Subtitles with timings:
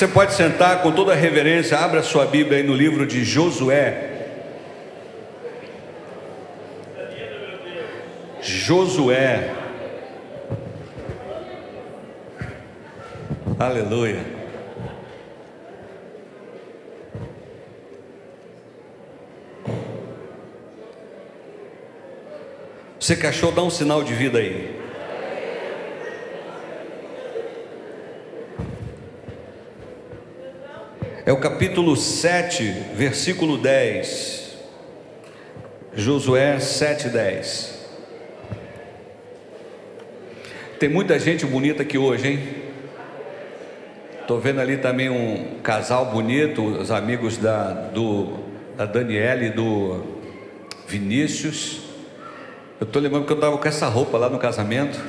[0.00, 4.30] Você pode sentar com toda reverência, abra sua Bíblia aí no livro de Josué.
[8.40, 9.52] Josué.
[13.58, 14.24] Aleluia.
[22.98, 24.79] Você achou, dá um sinal de vida aí.
[31.30, 34.52] É o capítulo 7, versículo 10.
[35.94, 37.86] Josué 7, 10.
[40.80, 42.40] Tem muita gente bonita aqui hoje, hein?
[44.20, 48.36] Estou vendo ali também um casal bonito, os amigos da, do,
[48.76, 50.02] da Daniela e do
[50.88, 51.82] Vinícius.
[52.80, 55.00] Eu estou lembrando que eu estava com essa roupa lá no casamento.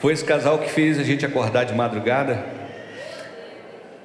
[0.00, 2.61] Foi esse casal que fez a gente acordar de madrugada.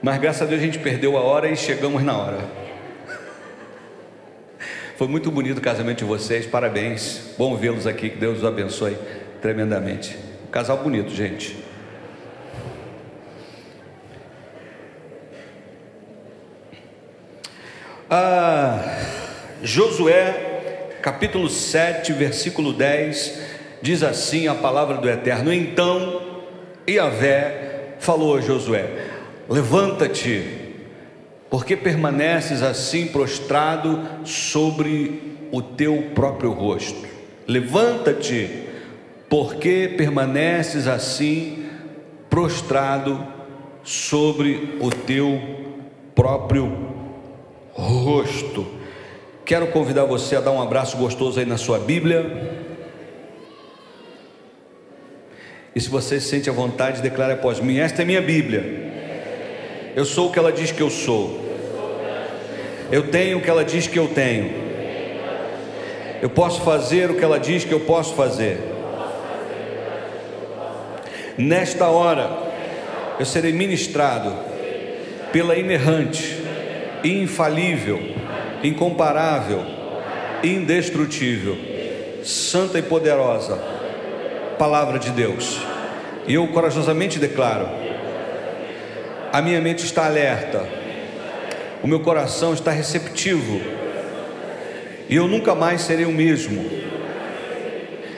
[0.02, 2.38] Mas graças a Deus a gente perdeu a hora e chegamos na hora.
[4.96, 7.36] Foi muito bonito o casamento de vocês, parabéns.
[7.38, 8.98] Bom vê-los aqui, que Deus os abençoe
[9.42, 10.18] tremendamente.
[10.52, 11.56] casal bonito, gente.
[18.10, 18.80] Ah,
[19.62, 23.42] Josué, capítulo 7, versículo 10,
[23.82, 26.44] diz assim a palavra do Eterno: Então
[26.88, 28.86] Iavé falou a Josué:
[29.50, 30.68] Levanta-te
[31.50, 37.08] porque permaneces assim prostrado sobre o teu próprio rosto?
[37.48, 38.68] Levanta-te,
[39.30, 41.66] porque permaneces assim
[42.30, 43.26] prostrado
[43.84, 45.40] sobre o teu
[46.14, 46.70] próprio
[47.72, 48.68] rosto.
[49.46, 52.66] Quero convidar você a dar um abraço gostoso aí na sua Bíblia.
[55.74, 58.87] E se você se sente à vontade, declare após mim: Esta é minha Bíblia
[59.98, 61.44] eu sou o que ela diz que eu sou.
[62.92, 64.54] Eu tenho o que ela diz que eu tenho.
[66.22, 68.60] Eu posso fazer o que ela diz que eu posso fazer.
[71.36, 72.30] Nesta hora,
[73.20, 74.36] eu serei ministrado
[75.32, 76.44] pela inerrante,
[77.04, 78.00] infalível,
[78.64, 79.64] incomparável,
[80.44, 81.58] indestrutível,
[82.24, 83.60] santa e poderosa
[84.60, 85.60] palavra de Deus.
[86.28, 87.87] E eu corajosamente declaro
[89.38, 90.68] a minha mente está alerta,
[91.84, 93.62] o meu coração está receptivo,
[95.08, 96.66] e eu nunca mais serei o mesmo,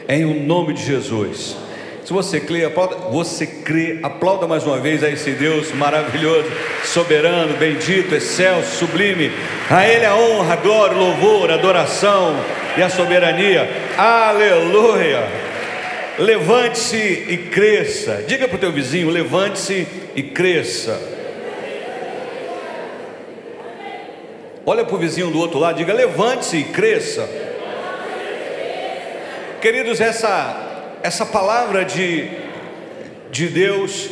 [0.08, 1.58] em o nome de Jesus.
[2.06, 6.50] Se você crê, aplauda, você crê, aplauda mais uma vez a esse Deus maravilhoso,
[6.86, 9.30] soberano, bendito, excelso, sublime.
[9.70, 12.34] A Ele a honra, a glória, o louvor, a adoração
[12.78, 13.70] e a soberania.
[13.98, 15.49] Aleluia.
[16.20, 18.26] Levante-se e cresça.
[18.28, 21.00] Diga para o teu vizinho: levante-se e cresça.
[24.66, 27.28] Olha para o vizinho do outro lado, diga: levante-se e cresça.
[29.62, 32.28] Queridos, essa, essa palavra de,
[33.32, 34.10] de Deus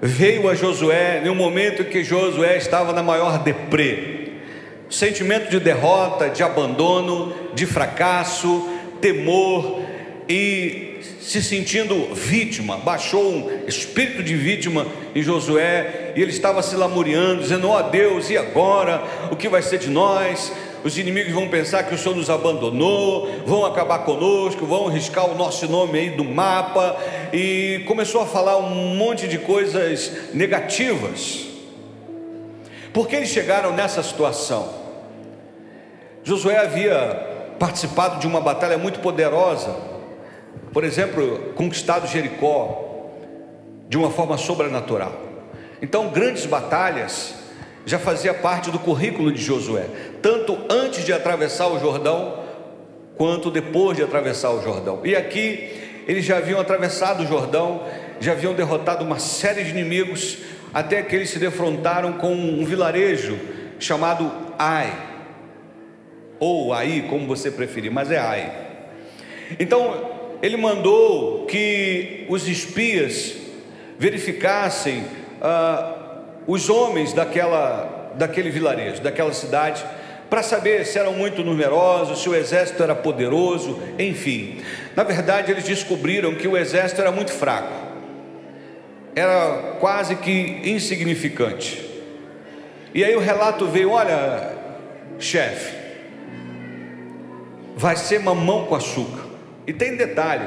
[0.00, 4.28] veio a Josué em um momento em que Josué estava na maior deprê,
[4.88, 8.68] sentimento de derrota, de abandono, de fracasso,
[9.00, 9.85] temor
[10.28, 16.76] e se sentindo vítima, baixou um espírito de vítima em Josué, e ele estava se
[16.76, 19.02] lamuriando, dizendo: Ó oh, Deus, e agora?
[19.30, 20.52] O que vai ser de nós?
[20.84, 25.34] Os inimigos vão pensar que o Senhor nos abandonou, vão acabar conosco, vão riscar o
[25.34, 26.96] nosso nome aí do mapa,
[27.32, 31.46] e começou a falar um monte de coisas negativas.
[32.92, 34.72] Por que eles chegaram nessa situação?
[36.22, 39.95] Josué havia participado de uma batalha muito poderosa,
[40.76, 43.08] por exemplo, conquistado Jericó
[43.88, 45.10] de uma forma sobrenatural.
[45.80, 47.34] Então, grandes batalhas
[47.86, 49.86] já fazia parte do currículo de Josué,
[50.20, 52.44] tanto antes de atravessar o Jordão,
[53.16, 55.00] quanto depois de atravessar o Jordão.
[55.02, 57.82] E aqui eles já haviam atravessado o Jordão,
[58.20, 60.40] já haviam derrotado uma série de inimigos,
[60.74, 63.38] até que eles se defrontaram com um vilarejo
[63.78, 64.92] chamado Ai,
[66.38, 68.52] ou Ai, como você preferir, mas é Ai.
[69.58, 73.34] Então, ele mandou que os espias
[73.98, 75.04] verificassem
[75.40, 75.94] ah,
[76.46, 79.84] os homens daquela, daquele vilarejo, daquela cidade,
[80.28, 84.60] para saber se eram muito numerosos, se o exército era poderoso, enfim.
[84.94, 87.72] Na verdade, eles descobriram que o exército era muito fraco,
[89.14, 91.84] era quase que insignificante.
[92.92, 94.52] E aí o relato veio: olha,
[95.18, 95.74] chefe,
[97.76, 99.25] vai ser mamão com açúcar.
[99.66, 100.46] E tem detalhe: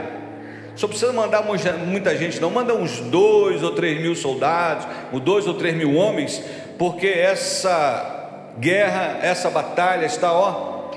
[0.75, 2.49] Só precisa mandar muita gente, não.
[2.49, 6.41] Manda uns dois ou três mil soldados, ou dois ou três mil homens,
[6.77, 10.91] porque essa guerra, essa batalha está, ó,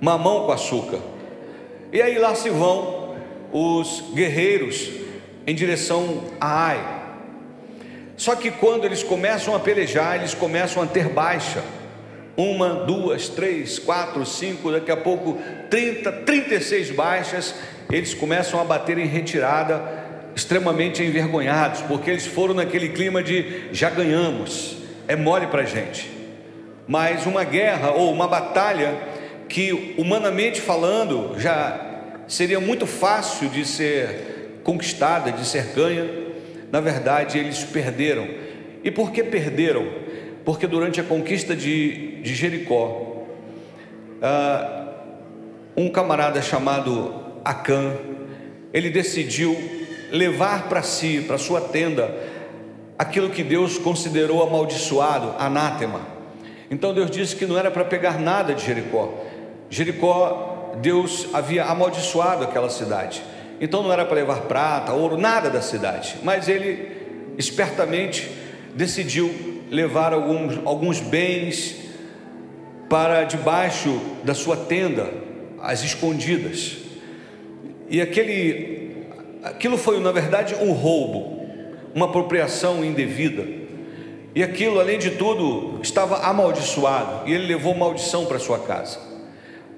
[0.00, 0.98] mamão com açúcar.
[1.92, 3.14] E aí lá se vão
[3.52, 4.90] os guerreiros
[5.46, 7.02] em direção a Ai.
[8.16, 11.62] Só que quando eles começam a pelejar, eles começam a ter baixa.
[12.36, 15.38] Uma, duas, três, quatro, cinco, daqui a pouco
[15.68, 17.54] 30, 36 baixas,
[17.90, 19.82] eles começam a bater em retirada,
[20.34, 26.10] extremamente envergonhados, porque eles foram naquele clima de já ganhamos, é mole para gente.
[26.86, 28.96] Mas uma guerra ou uma batalha
[29.48, 31.80] que, humanamente falando, já
[32.26, 36.08] seria muito fácil de ser conquistada, de ser ganha,
[36.70, 38.26] na verdade eles perderam.
[38.82, 39.86] E por que perderam?
[40.44, 43.24] Porque durante a conquista de, de Jericó,
[44.22, 44.92] uh,
[45.76, 47.92] um camarada chamado Acã,
[48.72, 49.56] ele decidiu
[50.10, 52.14] levar para si, para sua tenda,
[52.98, 56.00] aquilo que Deus considerou amaldiçoado, anátema.
[56.70, 59.12] Então Deus disse que não era para pegar nada de Jericó.
[59.68, 63.22] Jericó, Deus havia amaldiçoado aquela cidade.
[63.60, 66.16] Então não era para levar prata, ouro, nada da cidade.
[66.22, 68.30] Mas ele espertamente
[68.74, 71.76] decidiu levar alguns, alguns bens
[72.90, 75.08] para debaixo da sua tenda,
[75.62, 76.76] as escondidas.
[77.88, 79.06] E aquele,
[79.42, 81.40] aquilo foi, na verdade, um roubo,
[81.94, 83.46] uma apropriação indevida.
[84.34, 88.98] E aquilo, além de tudo, estava amaldiçoado, e ele levou maldição para sua casa.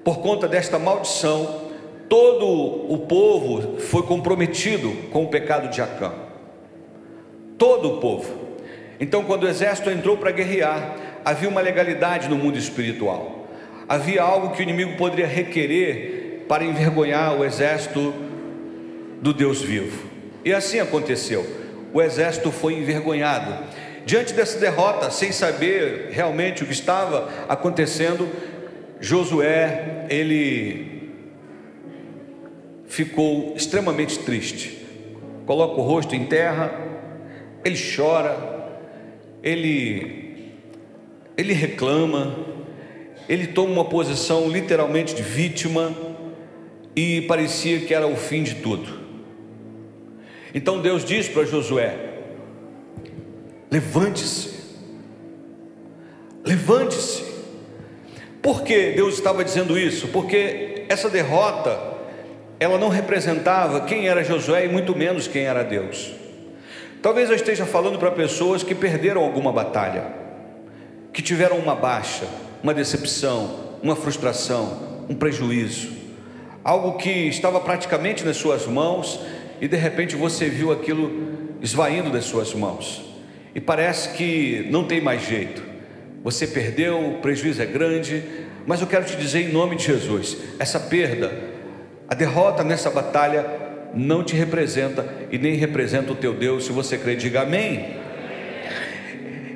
[0.03, 1.61] Por conta desta maldição,
[2.09, 6.11] todo o povo foi comprometido com o pecado de Acã.
[7.57, 8.44] Todo o povo.
[8.99, 13.47] Então, quando o exército entrou para guerrear, havia uma legalidade no mundo espiritual.
[13.87, 18.13] Havia algo que o inimigo poderia requerer para envergonhar o exército
[19.21, 20.07] do Deus vivo.
[20.43, 21.45] E assim aconteceu.
[21.93, 23.55] O exército foi envergonhado.
[24.05, 28.29] Diante dessa derrota, sem saber realmente o que estava acontecendo,
[28.99, 31.11] Josué, ele
[32.87, 34.85] ficou extremamente triste.
[35.45, 36.71] Coloca o rosto em terra,
[37.63, 38.54] ele chora,
[39.45, 40.53] ele,
[41.37, 42.35] ele reclama,
[43.29, 45.95] ele toma uma posição literalmente de vítima
[46.95, 49.05] e parecia que era o fim de tudo.
[50.51, 51.95] Então Deus diz para Josué:
[53.71, 54.49] levante-se,
[56.43, 57.35] levante-se.
[58.41, 60.07] Por que Deus estava dizendo isso?
[60.09, 61.79] Porque essa derrota,
[62.59, 66.24] ela não representava quem era Josué e muito menos quem era Deus.
[67.05, 70.05] Talvez eu esteja falando para pessoas que perderam alguma batalha,
[71.13, 72.25] que tiveram uma baixa,
[72.63, 75.91] uma decepção, uma frustração, um prejuízo,
[76.63, 79.19] algo que estava praticamente nas suas mãos
[79.61, 83.05] e de repente você viu aquilo esvaindo das suas mãos
[83.53, 85.61] e parece que não tem mais jeito.
[86.23, 88.23] Você perdeu, o prejuízo é grande,
[88.65, 91.31] mas eu quero te dizer em nome de Jesus: essa perda,
[92.07, 93.64] a derrota nessa batalha
[93.95, 96.65] não te representa e nem representa o teu Deus.
[96.65, 97.95] Se você crê, diga amém.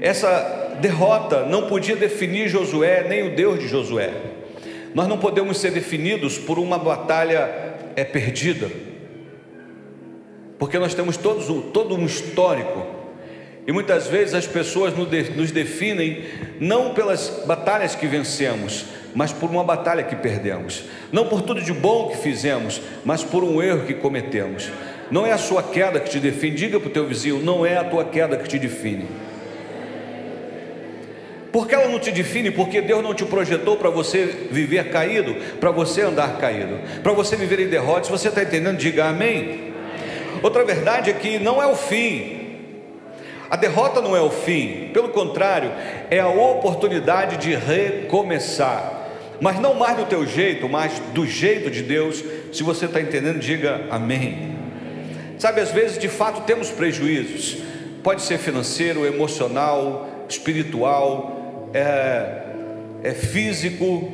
[0.01, 4.13] Essa derrota não podia definir Josué, nem o Deus de Josué.
[4.93, 8.69] Nós não podemos ser definidos por uma batalha é perdida,
[10.57, 12.85] porque nós temos todos, todo um histórico,
[13.67, 16.23] e muitas vezes as pessoas nos definem
[16.59, 20.83] não pelas batalhas que vencemos, mas por uma batalha que perdemos.
[21.11, 24.71] Não por tudo de bom que fizemos, mas por um erro que cometemos.
[25.09, 26.55] Não é a sua queda que te define.
[26.55, 29.07] Diga para o teu vizinho: não é a tua queda que te define.
[31.51, 35.71] Porque ela não te define, porque Deus não te projetou para você viver caído, para
[35.71, 38.03] você andar caído, para você viver em derrota.
[38.03, 39.73] Se você está entendendo, diga amém.
[40.43, 42.39] Outra verdade é que não é o fim,
[43.49, 45.71] a derrota não é o fim, pelo contrário,
[46.11, 48.98] é a oportunidade de recomeçar
[49.41, 52.23] mas não mais do teu jeito, mas do jeito de Deus.
[52.51, 54.57] Se você está entendendo, diga amém.
[55.37, 57.57] Sabe, às vezes de fato temos prejuízos,
[58.03, 62.43] pode ser financeiro, emocional, espiritual, é,
[63.03, 64.11] é físico,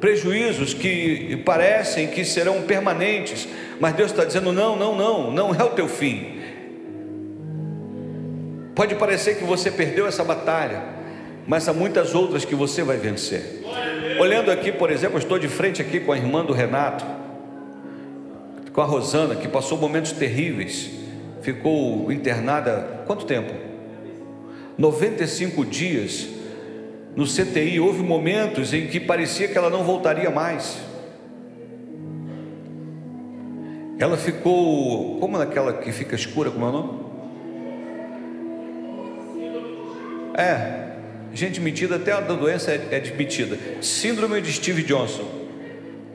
[0.00, 3.48] prejuízos que parecem que serão permanentes,
[3.80, 6.40] mas Deus está dizendo: não, não, não, não é o teu fim.
[8.74, 10.82] Pode parecer que você perdeu essa batalha,
[11.46, 13.59] mas há muitas outras que você vai vencer.
[14.18, 17.04] Olhando aqui, por exemplo, estou de frente aqui com a irmã do Renato,
[18.72, 20.90] com a Rosana, que passou momentos terríveis,
[21.42, 23.52] ficou internada quanto tempo?
[24.78, 26.28] 95 dias
[27.16, 27.80] no CTI.
[27.80, 30.90] Houve momentos em que parecia que ela não voltaria mais.
[34.00, 37.00] ela ficou, como naquela que fica escura, como é o nome?
[40.38, 40.89] É,
[41.32, 43.58] gente metida, até a doença é, é admitida.
[43.80, 45.28] Síndrome de Steve Johnson.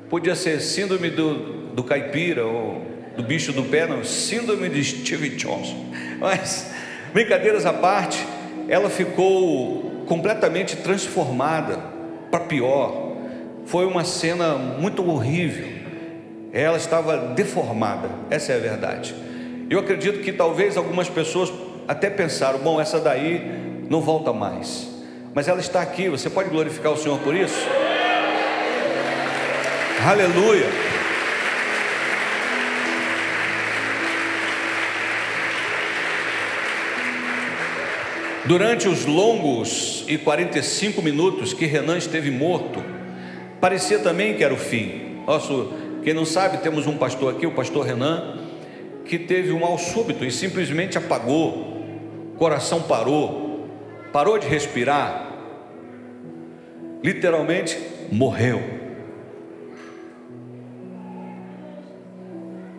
[0.10, 2.82] Podia ser síndrome do, do caipira ou
[3.16, 5.86] do bicho do pé, não, síndrome de Steve Johnson.
[6.20, 6.72] Mas,
[7.14, 8.26] brincadeiras à parte,
[8.68, 11.78] ela ficou completamente transformada
[12.30, 13.14] para pior.
[13.66, 15.68] Foi uma cena muito horrível.
[16.52, 19.16] Ela estava deformada, essa é a verdade.
[19.70, 21.52] Eu acredito que talvez algumas pessoas
[21.88, 23.42] até pensaram: bom, essa daí
[23.90, 24.95] não volta mais.
[25.36, 27.60] Mas ela está aqui, você pode glorificar o Senhor por isso?
[30.08, 30.66] Aleluia.
[38.46, 42.82] Durante os longos e 45 minutos que Renan esteve morto,
[43.60, 45.22] parecia também que era o fim.
[45.28, 48.38] Nosso, quem não sabe, temos um pastor aqui, o pastor Renan,
[49.04, 51.84] que teve um mal súbito e simplesmente apagou,
[52.34, 53.68] o coração parou,
[54.14, 55.25] parou de respirar,
[57.06, 57.78] literalmente
[58.12, 58.60] morreu.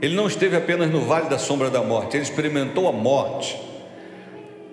[0.02, 3.56] Ele não esteve apenas no vale da sombra da morte, ele experimentou a morte.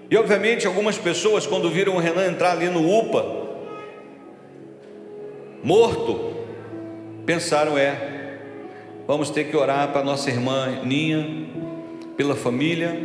[0.09, 3.25] E obviamente algumas pessoas, quando viram o Renan entrar ali no UPA,
[5.63, 6.33] morto,
[7.23, 8.39] pensaram: é,
[9.07, 11.47] vamos ter que orar para nossa irmã Ninha,
[12.17, 12.99] pela família,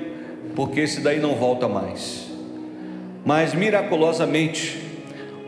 [0.57, 2.27] porque esse daí não volta mais.
[3.23, 4.88] Mas miraculosamente,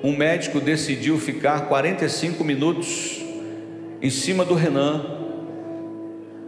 [0.02, 3.20] um médico decidiu ficar 45 minutos
[4.00, 5.04] em cima do Renan,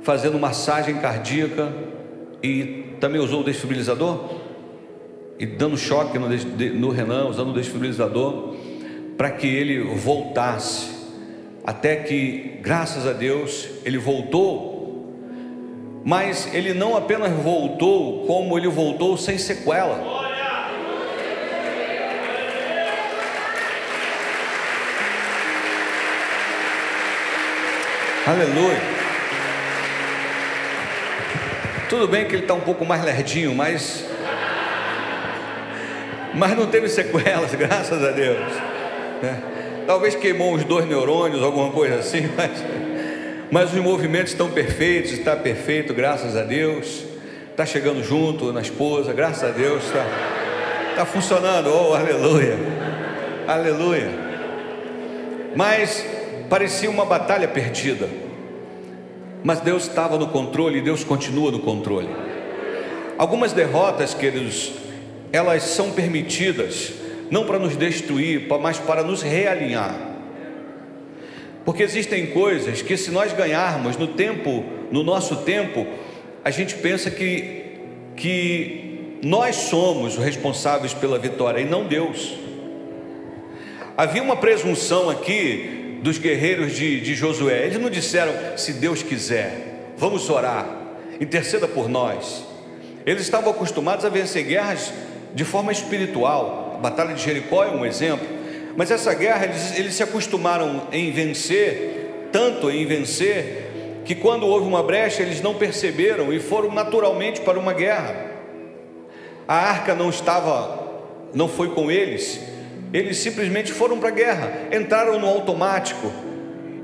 [0.01, 1.73] fazendo massagem cardíaca
[2.43, 4.41] e também usou o desfibrilador
[5.39, 8.55] e dando choque no, no Renan, usando o desfibrilador,
[9.17, 10.91] para que ele voltasse,
[11.65, 14.73] até que, graças a Deus, ele voltou,
[16.05, 20.22] mas ele não apenas voltou, como ele voltou sem sequela.
[28.25, 28.81] Aleluia.
[31.89, 34.07] Tudo bem que ele está um pouco mais lerdinho, mas
[36.33, 38.39] mas não teve sequelas, graças a Deus.
[39.25, 39.37] É.
[39.89, 42.51] Talvez queimou os dois neurônios, alguma coisa assim, mas,
[43.51, 47.05] mas os movimentos estão perfeitos, está perfeito, graças a Deus.
[47.51, 50.07] Está chegando junto na esposa, graças a Deus, está
[50.95, 52.57] tá funcionando, oh aleluia,
[53.49, 54.11] aleluia.
[55.55, 56.07] Mas
[56.53, 58.11] parecia uma batalha perdida,
[59.43, 62.11] mas Deus estava no controle e Deus continua no controle.
[63.17, 64.71] Algumas derrotas, queridos,
[65.33, 66.93] elas são permitidas
[67.31, 69.97] não para nos destruir, mas para nos realinhar.
[71.65, 75.87] Porque existem coisas que se nós ganharmos no tempo, no nosso tempo,
[76.45, 77.79] a gente pensa que
[78.15, 82.35] que nós somos os responsáveis pela vitória e não Deus.
[83.97, 87.67] Havia uma presunção aqui dos guerreiros de, de Josué.
[87.67, 90.69] Eles não disseram se Deus quiser, vamos orar,
[91.21, 92.45] interceda por nós.
[93.07, 94.93] Eles estavam acostumados a vencer guerras
[95.35, 96.75] de forma espiritual.
[96.77, 98.27] A Batalha de Jericó é um exemplo.
[98.77, 103.71] Mas essa guerra, eles, eles se acostumaram em vencer, tanto em vencer,
[104.05, 108.33] que quando houve uma brecha, eles não perceberam e foram naturalmente para uma guerra.
[109.47, 111.03] A arca não estava,
[111.35, 112.41] não foi com eles,
[112.93, 116.13] eles simplesmente foram para a guerra, entraram no automático.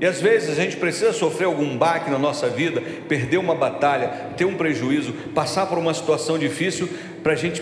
[0.01, 4.07] E às vezes a gente precisa sofrer algum baque na nossa vida, perder uma batalha,
[4.37, 6.89] ter um prejuízo, passar por uma situação difícil
[7.21, 7.61] para a gente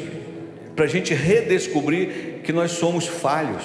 [0.83, 3.63] a gente redescobrir que nós somos falhos,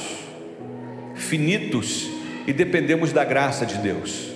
[1.15, 2.09] finitos
[2.47, 4.33] e dependemos da graça de Deus,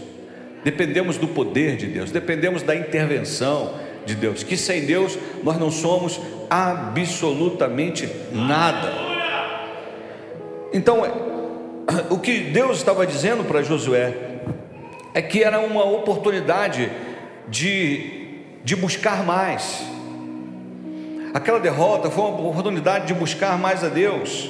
[0.62, 5.70] dependemos do poder de Deus, dependemos da intervenção de Deus, que sem Deus nós não
[5.70, 9.05] somos absolutamente nada.
[10.76, 11.02] Então,
[12.10, 14.14] o que Deus estava dizendo para Josué
[15.14, 16.92] é que era uma oportunidade
[17.48, 19.96] de, de buscar mais
[21.36, 24.48] Aquela derrota foi uma oportunidade de buscar mais a Deus,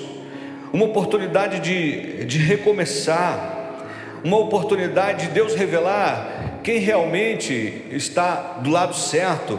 [0.73, 3.83] uma oportunidade de, de recomeçar,
[4.23, 9.59] uma oportunidade de Deus revelar quem realmente está do lado certo,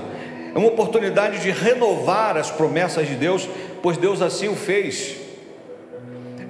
[0.56, 3.46] é uma oportunidade de renovar as promessas de Deus,
[3.84, 5.27] pois Deus assim o fez.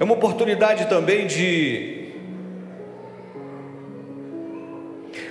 [0.00, 2.08] É uma oportunidade também de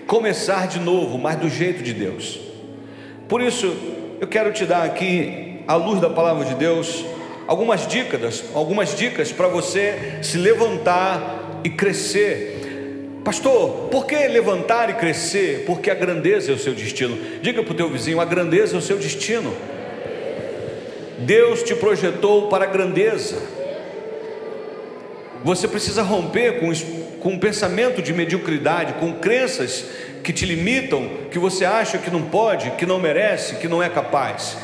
[0.05, 2.39] começar de novo, mas do jeito de Deus.
[3.27, 3.75] Por isso,
[4.19, 7.05] eu quero te dar aqui, à luz da palavra de Deus,
[7.45, 12.57] algumas dicas, algumas dicas para você se levantar e crescer,
[13.27, 15.65] Pastor, por que levantar e crescer?
[15.65, 17.17] Porque a grandeza é o seu destino.
[17.41, 19.53] Diga para o teu vizinho: a grandeza é o seu destino.
[21.19, 23.56] Deus te projetou para a grandeza.
[25.47, 26.69] Você precisa romper com,
[27.21, 29.85] com um pensamento de mediocridade, com crenças
[30.21, 33.87] que te limitam, que você acha que não pode, que não merece, que não é
[33.87, 34.57] capaz.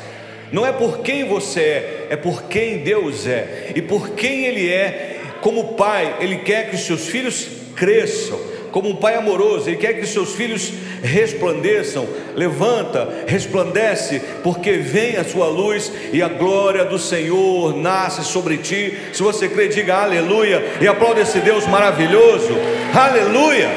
[0.52, 3.72] Não é por quem você é, é por quem Deus é.
[3.74, 7.48] E por quem Ele é, como Pai, Ele quer que os seus filhos
[7.78, 8.38] cresçam
[8.74, 12.08] como um pai amoroso, Ele quer que seus filhos resplandeçam.
[12.36, 18.98] Levanta, resplandece, porque vem a sua luz e a glória do Senhor nasce sobre ti.
[19.14, 22.50] Se você crê, diga aleluia e aplaude esse Deus maravilhoso.
[22.92, 23.70] Aleluia.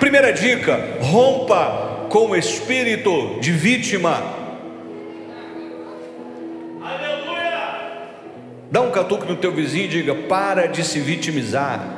[0.00, 4.41] Primeira dica: rompa com o espírito de vítima.
[8.72, 11.94] Dá um catuque no teu vizinho e diga: para de se vitimizar.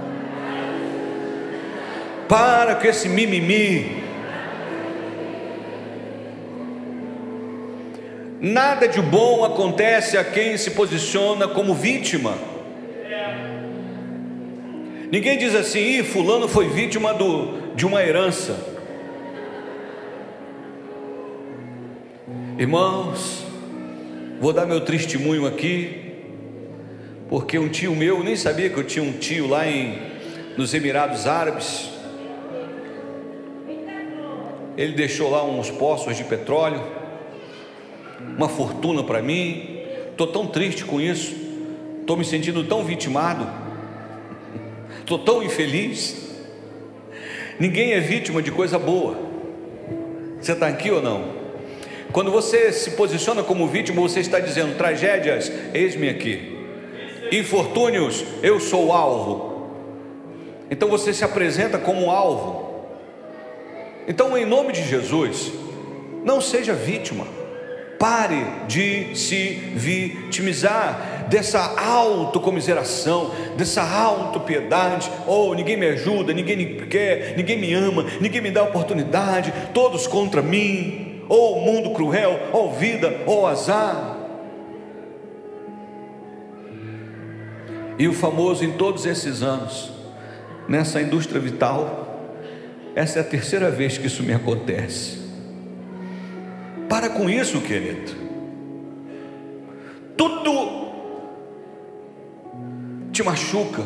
[2.28, 4.02] Para com esse mimimi.
[8.40, 12.36] Nada de bom acontece a quem se posiciona como vítima.
[15.12, 18.58] Ninguém diz assim, Ih, fulano foi vítima do, de uma herança.
[22.58, 23.44] Irmãos,
[24.40, 26.03] vou dar meu testemunho aqui
[27.34, 29.98] porque um tio meu, nem sabia que eu tinha um tio lá em,
[30.56, 31.90] nos Emirados Árabes.
[34.76, 36.80] Ele deixou lá uns poços de petróleo,
[38.38, 39.80] uma fortuna para mim.
[40.12, 41.34] Estou tão triste com isso,
[42.00, 43.50] estou me sentindo tão vitimado,
[45.00, 46.36] estou tão infeliz.
[47.58, 49.18] Ninguém é vítima de coisa boa.
[50.40, 51.34] Você está aqui ou não?
[52.12, 56.53] Quando você se posiciona como vítima, você está dizendo: tragédias, eis-me aqui
[57.32, 59.54] infortúnios, eu sou alvo.
[60.70, 62.64] Então você se apresenta como alvo.
[64.06, 65.52] Então, em nome de Jesus,
[66.24, 67.26] não seja vítima.
[67.98, 75.10] Pare de se vitimizar dessa autocomiseração, dessa autopiedade.
[75.26, 80.06] Oh, ninguém me ajuda, ninguém me quer, ninguém me ama, ninguém me dá oportunidade, todos
[80.06, 81.22] contra mim.
[81.28, 84.13] Oh, mundo cruel, oh, vida, oh, azar.
[87.98, 89.92] E o famoso em todos esses anos,
[90.68, 92.04] nessa indústria vital,
[92.94, 95.18] essa é a terceira vez que isso me acontece.
[96.88, 98.12] Para com isso, querido.
[100.16, 100.84] Tudo
[103.12, 103.82] te machuca.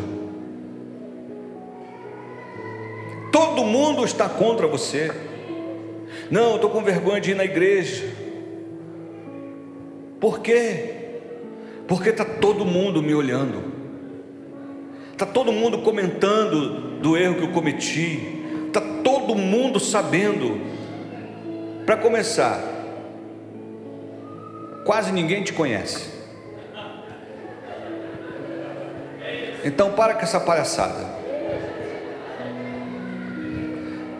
[3.31, 5.11] Todo mundo está contra você.
[6.31, 8.05] Não, eu estou com vergonha de ir na igreja.
[10.21, 10.95] Por quê?
[11.87, 13.78] Porque está todo mundo me olhando.
[15.19, 18.41] Está todo mundo comentando do erro que eu cometi.
[18.69, 20.61] Está todo mundo sabendo.
[21.85, 22.63] Para começar,
[24.85, 26.09] quase ninguém te conhece.
[29.65, 31.05] Então para com essa palhaçada.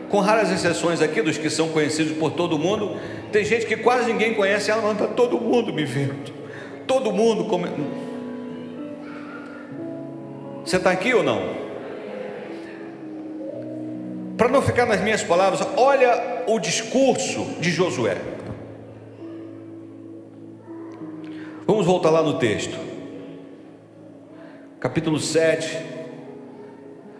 [0.09, 2.99] Com raras exceções aqui dos que são conhecidos por todo mundo,
[3.31, 6.33] tem gente que quase ninguém conhece, ela não está todo mundo me vendo.
[6.85, 8.08] Todo mundo comentando.
[10.69, 11.41] Você está aqui ou não?
[14.37, 18.15] Para não ficar nas minhas palavras, olha o discurso de Josué.
[21.65, 22.77] Vamos voltar lá no texto,
[24.79, 25.75] capítulo 7.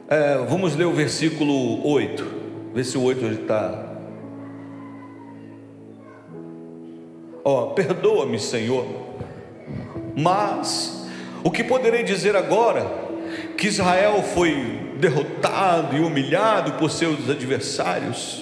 [0.08, 2.28] É, vamos ler o versículo 8.
[2.76, 3.96] Vê se o 8 está.
[7.44, 8.86] Ó, oh, perdoa-me, Senhor,
[10.16, 11.04] mas
[11.44, 13.09] o que poderei dizer agora?
[13.58, 18.42] Que Israel foi derrotado e humilhado por seus adversários.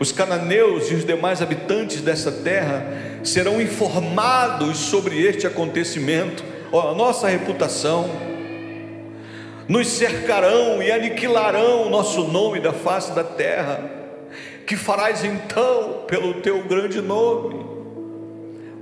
[0.00, 2.86] Os cananeus e os demais habitantes dessa terra
[3.22, 8.08] serão informados sobre este acontecimento, a nossa reputação,
[9.66, 13.90] nos cercarão e aniquilarão o nosso nome da face da terra.
[14.66, 17.66] Que farás então pelo teu grande nome?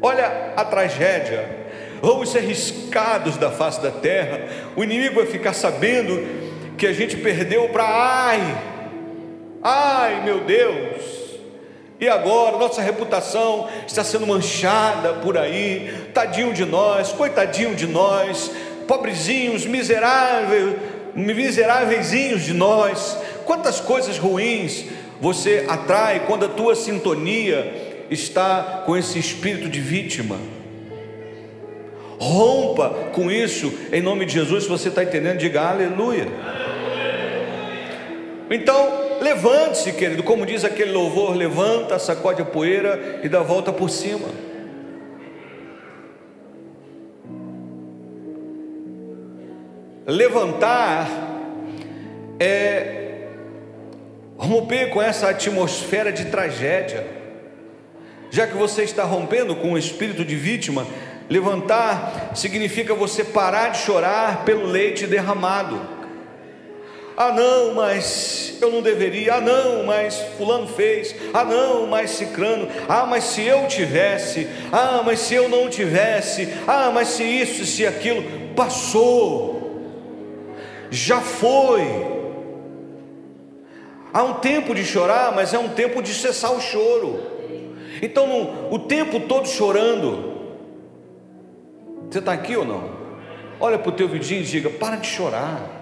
[0.00, 1.65] Olha a tragédia
[2.00, 4.48] vamos ser riscados da face da terra.
[4.76, 6.20] O inimigo vai ficar sabendo
[6.76, 8.40] que a gente perdeu para ai,
[9.62, 11.16] ai meu Deus.
[11.98, 16.10] E agora nossa reputação está sendo manchada por aí.
[16.12, 18.50] Tadinho de nós, coitadinho de nós,
[18.86, 20.74] pobrezinhos, miseráveis,
[21.14, 23.16] miseráveis de nós.
[23.46, 24.84] Quantas coisas ruins
[25.20, 30.36] você atrai quando a tua sintonia está com esse espírito de vítima.
[32.18, 34.64] Rompa com isso, em nome de Jesus.
[34.64, 36.26] Se você está entendendo, diga aleluia.
[38.50, 43.72] Então, levante-se, querido, como diz aquele louvor: levanta, sacode a poeira e dá a volta
[43.72, 44.28] por cima.
[50.06, 51.08] Levantar
[52.38, 53.26] é
[54.36, 57.04] romper com essa atmosfera de tragédia.
[58.30, 60.86] Já que você está rompendo com o espírito de vítima,
[61.28, 65.96] levantar significa você parar de chorar pelo leite derramado.
[67.16, 69.36] Ah, não, mas eu não deveria.
[69.36, 71.14] Ah, não, mas Fulano fez.
[71.32, 72.68] Ah, não, mas Cicrano.
[72.86, 74.46] Ah, mas se eu tivesse.
[74.70, 76.52] Ah, mas se eu não tivesse.
[76.66, 78.22] Ah, mas se isso, se aquilo.
[78.54, 79.80] Passou.
[80.90, 81.84] Já foi.
[84.12, 87.20] Há um tempo de chorar, mas é um tempo de cessar o choro.
[88.02, 90.35] Então, o tempo todo chorando.
[92.10, 92.90] Você está aqui ou não?
[93.58, 95.76] Olha para o teu vidinho e diga: para de chorar.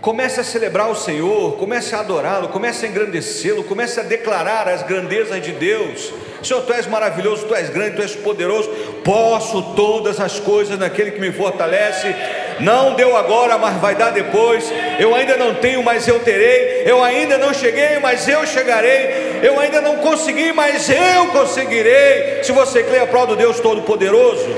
[0.00, 4.82] Comece a celebrar o Senhor, comece a adorá-lo, comece a engrandecê-lo, comece a declarar as
[4.82, 6.12] grandezas de Deus.
[6.42, 8.68] Senhor, tu és maravilhoso, tu és grande, tu és poderoso.
[9.04, 12.14] Posso todas as coisas naquele que me fortalece.
[12.60, 14.70] Não deu agora, mas vai dar depois.
[14.98, 16.82] Eu ainda não tenho, mas eu terei.
[16.84, 19.40] Eu ainda não cheguei, mas eu chegarei.
[19.42, 22.42] Eu ainda não consegui, mas eu conseguirei.
[22.42, 24.48] Se você crê, aplauda o Deus Todo-Poderoso.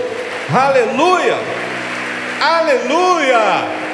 [0.54, 1.36] Aleluia!
[2.40, 3.84] Aleluia!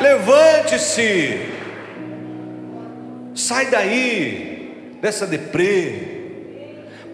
[0.00, 1.40] Levante-se,
[3.34, 4.57] sai daí
[5.00, 6.18] dessa deprê.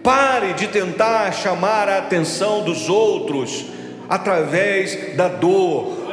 [0.03, 3.67] Pare de tentar chamar a atenção dos outros
[4.09, 6.05] através da dor.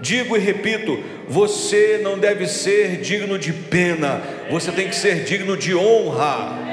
[0.00, 5.56] Digo e repito: você não deve ser digno de pena, você tem que ser digno
[5.56, 6.66] de honra.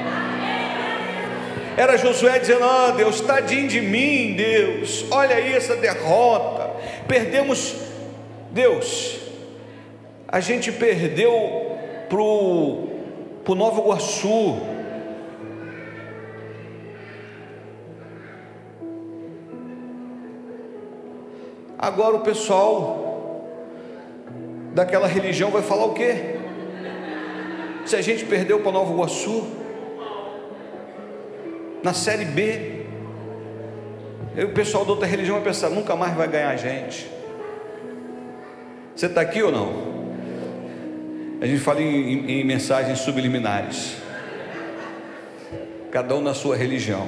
[1.76, 6.70] Era Josué dizendo: Ah, Deus, tadinho de mim, Deus, olha aí essa derrota,
[7.08, 7.74] perdemos
[8.50, 9.18] Deus,
[10.28, 11.76] a gente perdeu
[12.08, 12.93] para o
[13.52, 14.60] Nova Iguaçu.
[21.78, 23.44] Agora o pessoal
[24.72, 26.36] daquela religião vai falar o quê?
[27.84, 29.46] Se a gente perdeu para Nova Iguaçu,
[31.82, 32.86] na série B,
[34.42, 37.10] o pessoal da outra religião vai pensar: nunca mais vai ganhar a gente.
[38.96, 39.93] Você está aqui ou não?
[41.40, 43.96] A gente fala em, em, em mensagens subliminares,
[45.90, 47.06] cada um na sua religião.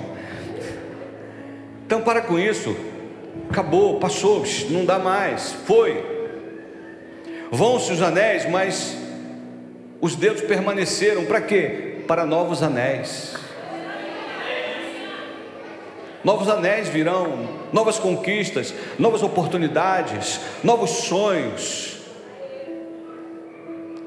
[1.87, 2.77] Então, para com isso,
[3.49, 6.05] acabou, passou, não dá mais, foi.
[7.51, 8.97] Vão-se os anéis, mas
[10.01, 12.03] os dedos permaneceram, para quê?
[12.07, 13.35] Para novos anéis.
[16.25, 21.96] Novos anéis virão, novas conquistas, novas oportunidades, novos sonhos,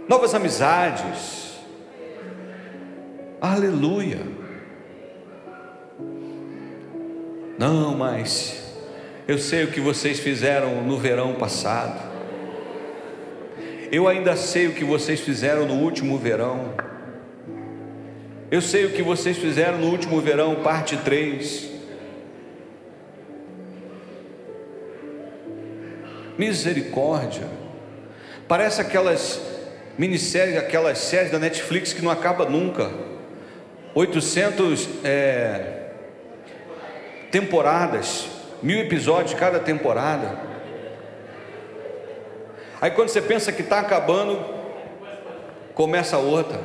[0.09, 1.53] novas amizades.
[3.39, 4.17] Aleluia.
[7.59, 8.73] Não, mas
[9.27, 12.09] eu sei o que vocês fizeram no verão passado.
[13.91, 16.73] Eu ainda sei o que vocês fizeram no último verão.
[18.49, 21.69] Eu sei o que vocês fizeram no último verão, parte 3.
[26.35, 27.47] Misericórdia.
[28.47, 29.58] Parece aquelas
[29.99, 32.89] minisséries, aquelas séries da Netflix que não acaba nunca.
[33.93, 35.89] 800 é,
[37.29, 38.29] temporadas,
[38.63, 40.39] mil episódios cada temporada.
[42.79, 44.39] Aí quando você pensa que está acabando,
[45.73, 46.61] começa outra.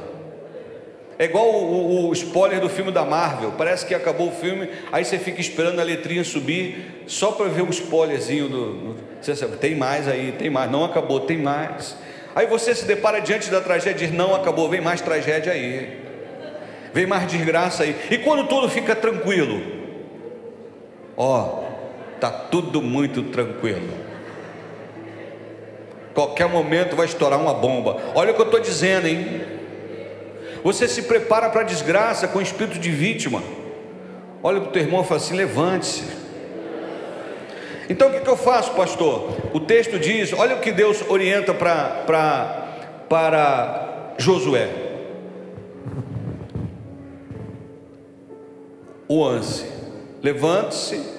[1.18, 3.52] É igual o, o, o, spoiler do filme da Marvel.
[3.58, 7.62] Parece que acabou o filme, aí você fica esperando a letrinha subir só para ver
[7.62, 8.96] o spoilerzinho do, do.
[9.20, 10.70] Você sabe, tem mais aí, tem mais.
[10.70, 11.96] Não acabou, tem mais.
[12.34, 16.02] Aí você se depara diante da tragédia e diz: Não acabou, vem mais tragédia aí.
[16.92, 17.96] Vem mais desgraça aí.
[18.10, 19.62] E quando tudo fica tranquilo,
[21.16, 21.64] ó,
[22.20, 24.04] tá tudo muito tranquilo.
[26.14, 28.00] Qualquer momento vai estourar uma bomba.
[28.14, 29.42] Olha o que eu estou dizendo, hein?
[30.62, 33.42] Você se prepara para a desgraça com espírito de vítima.
[34.42, 36.23] Olha para o teu irmão e fala assim: levante-se.
[37.88, 39.30] Então o que, que eu faço, pastor?
[39.52, 42.04] O texto diz: olha o que Deus orienta para,
[43.08, 44.68] para, Josué.
[49.06, 49.66] O anse,
[50.22, 51.14] levante-se.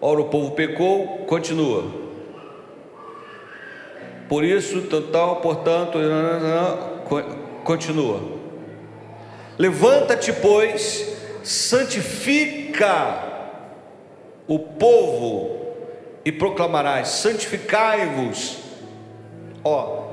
[0.00, 1.84] Ora, o povo pecou, continua.
[4.28, 4.80] Por isso,
[5.12, 5.98] tal, portanto,
[7.64, 8.20] continua.
[9.58, 13.29] Levanta-te, pois, santifica
[14.50, 15.60] o povo
[16.24, 18.58] e proclamarás: santificai-vos.
[19.62, 20.08] Ó,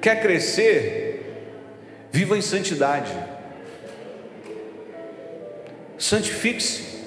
[0.00, 1.16] quer crescer?
[2.12, 3.12] Viva em santidade.
[5.98, 7.04] Santifique-se.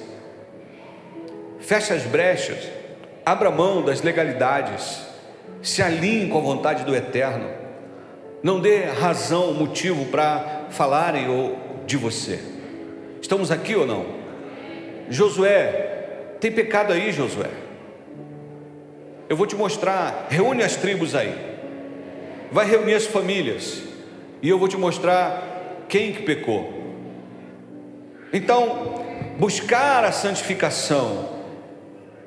[1.61, 2.67] Feche as brechas.
[3.25, 5.07] Abra mão das legalidades.
[5.61, 7.49] Se alinhe com a vontade do Eterno.
[8.43, 11.27] Não dê razão, motivo para falarem
[11.85, 12.60] de você.
[13.21, 14.05] Estamos aqui ou não?
[15.09, 17.49] Josué, tem pecado aí, Josué.
[19.29, 20.27] Eu vou te mostrar.
[20.29, 21.33] Reúne as tribos aí.
[22.51, 23.83] Vai reunir as famílias.
[24.41, 26.81] E eu vou te mostrar quem que pecou.
[28.33, 29.05] Então,
[29.37, 31.29] buscar a santificação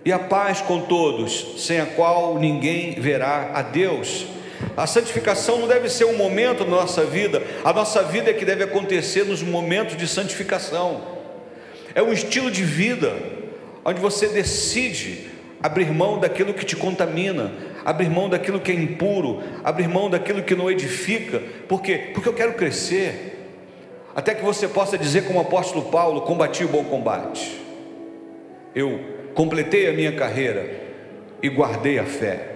[0.05, 4.27] e a paz com todos, sem a qual ninguém verá a Deus.
[4.77, 8.45] A santificação não deve ser um momento da nossa vida, a nossa vida é que
[8.45, 11.03] deve acontecer nos momentos de santificação.
[11.95, 13.13] É um estilo de vida
[13.85, 15.31] onde você decide
[15.63, 17.53] abrir mão daquilo que te contamina,
[17.85, 21.41] abrir mão daquilo que é impuro, abrir mão daquilo que não edifica.
[21.69, 22.11] Por quê?
[22.13, 23.33] Porque eu quero crescer.
[24.15, 27.61] Até que você possa dizer como o apóstolo Paulo, combati o bom combate.
[28.75, 29.01] Eu
[29.35, 30.83] completei a minha carreira
[31.43, 32.54] e guardei a fé.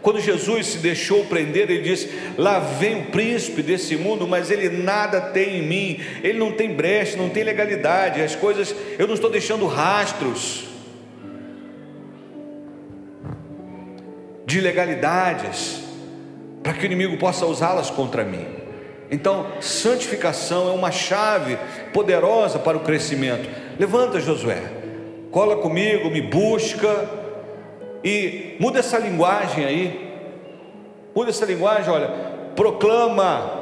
[0.00, 4.68] Quando Jesus se deixou prender, ele disse: Lá vem o príncipe desse mundo, mas ele
[4.68, 9.14] nada tem em mim, ele não tem brecha, não tem legalidade, as coisas, eu não
[9.14, 10.64] estou deixando rastros
[14.46, 15.82] de legalidades
[16.62, 18.46] para que o inimigo possa usá-las contra mim.
[19.10, 21.58] Então, santificação é uma chave
[21.92, 23.48] poderosa para o crescimento.
[23.78, 24.62] Levanta, Josué,
[25.30, 27.17] cola comigo, me busca
[28.02, 30.08] e muda essa linguagem aí.
[31.14, 32.08] Muda essa linguagem, olha,
[32.54, 33.58] proclama.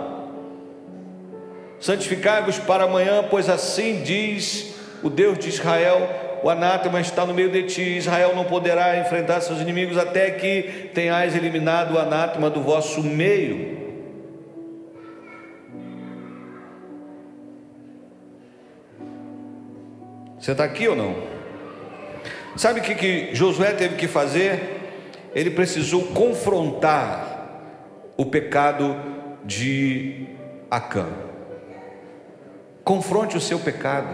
[1.81, 6.09] Santificai-vos para amanhã, pois assim diz o Deus de Israel:
[6.43, 10.91] o anátema está no meio de ti, Israel não poderá enfrentar seus inimigos até que
[10.95, 13.77] tenhais eliminado o anátema do vosso meio.
[20.39, 21.36] Você está aqui ou não?
[22.57, 24.81] Sabe o que, que Josué teve que fazer?
[25.35, 27.61] Ele precisou confrontar
[28.17, 28.97] o pecado
[29.45, 30.27] de
[30.71, 31.07] Acã.
[32.83, 34.09] Confronte o seu pecado.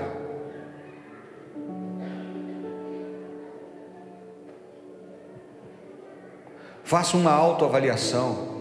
[6.83, 8.61] Faça uma autoavaliação.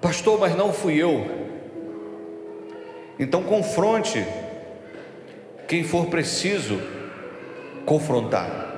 [0.00, 1.26] Pastor, mas não fui eu.
[3.18, 4.24] Então confronte
[5.66, 6.80] quem for preciso
[7.84, 8.72] confrontar.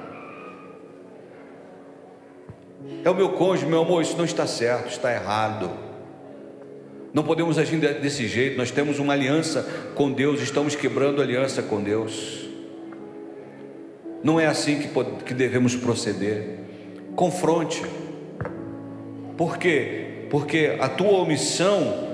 [3.05, 5.71] É o meu cônjuge, meu amor, isso não está certo, está errado.
[7.13, 11.83] Não podemos agir desse jeito, nós temos uma aliança com Deus, estamos quebrando aliança com
[11.83, 12.47] Deus.
[14.23, 14.89] Não é assim que,
[15.25, 16.59] que devemos proceder.
[17.15, 17.83] Confronte.
[19.37, 20.27] Por quê?
[20.31, 22.07] Porque a tua omissão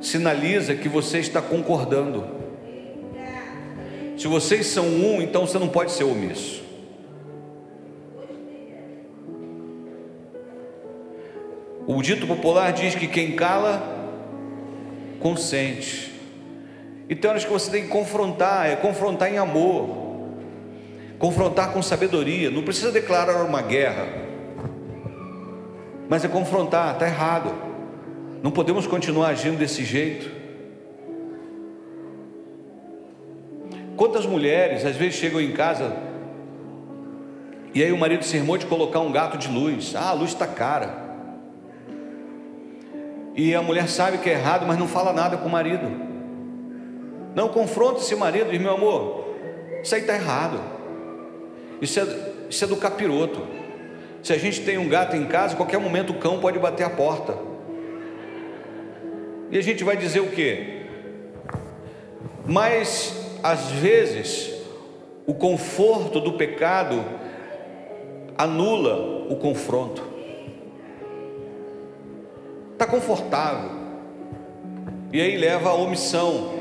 [0.00, 2.37] sinaliza que você está concordando.
[4.18, 6.60] Se vocês são um, então você não pode ser omisso.
[11.86, 13.80] O dito popular diz que quem cala,
[15.20, 16.12] consente.
[17.08, 19.88] Então acho que você tem que confrontar, é confrontar em amor,
[21.18, 22.50] confrontar com sabedoria.
[22.50, 24.08] Não precisa declarar uma guerra,
[26.08, 27.54] mas é confrontar, está errado.
[28.42, 30.37] Não podemos continuar agindo desse jeito.
[33.98, 35.92] Quantas mulheres às vezes chegam em casa
[37.74, 39.92] e aí o marido se irmou de colocar um gato de luz.
[39.96, 41.08] Ah, a luz está cara.
[43.34, 45.90] E a mulher sabe que é errado, mas não fala nada com o marido.
[47.34, 49.34] Não confronta esse marido, diz: meu amor,
[49.82, 50.60] isso aí está errado.
[51.82, 52.06] Isso é,
[52.48, 53.48] isso é do capiroto.
[54.22, 56.90] Se a gente tem um gato em casa, qualquer momento o cão pode bater a
[56.90, 57.36] porta.
[59.50, 60.82] E a gente vai dizer o quê?
[62.46, 64.52] Mas às vezes,
[65.26, 67.04] o conforto do pecado
[68.36, 70.02] anula o confronto.
[72.72, 73.70] Está confortável.
[75.12, 76.54] E aí leva à omissão.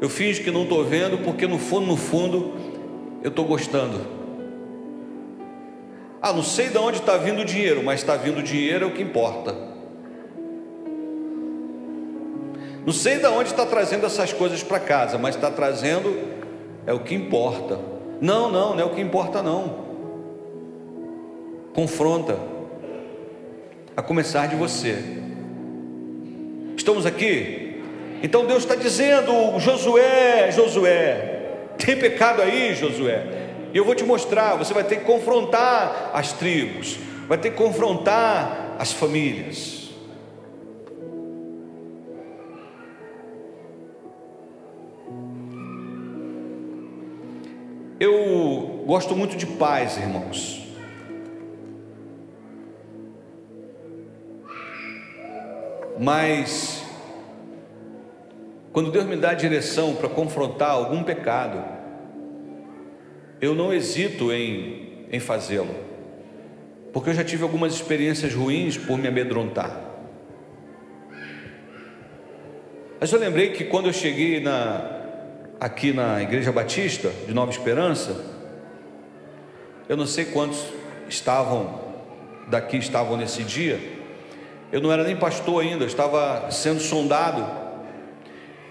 [0.00, 2.54] Eu finjo que não estou vendo, porque no fundo, no fundo,
[3.22, 4.16] eu estou gostando.
[6.20, 8.88] Ah, não sei de onde está vindo o dinheiro, mas está vindo o dinheiro é
[8.88, 9.54] o que importa.
[12.86, 16.16] Não sei de onde está trazendo essas coisas para casa, mas está trazendo
[16.86, 17.80] é o que importa.
[18.20, 19.84] Não, não, não é o que importa não.
[21.74, 22.38] Confronta.
[23.96, 25.02] a começar de você.
[26.76, 27.82] Estamos aqui?
[28.22, 31.42] Então Deus está dizendo, Josué, Josué,
[31.76, 33.26] tem pecado aí, Josué.
[33.74, 37.56] E eu vou te mostrar, você vai ter que confrontar as tribos, vai ter que
[37.56, 39.85] confrontar as famílias.
[48.86, 50.64] Gosto muito de paz, irmãos.
[55.98, 56.84] Mas
[58.72, 61.64] quando Deus me dá direção para confrontar algum pecado,
[63.40, 65.74] eu não hesito em, em fazê-lo,
[66.92, 69.80] porque eu já tive algumas experiências ruins por me amedrontar.
[73.00, 75.00] Mas eu lembrei que quando eu cheguei na,
[75.58, 78.35] aqui na Igreja Batista de Nova Esperança,
[79.88, 80.62] eu não sei quantos
[81.08, 81.80] estavam
[82.48, 83.80] daqui estavam nesse dia.
[84.72, 87.46] Eu não era nem pastor ainda, eu estava sendo sondado.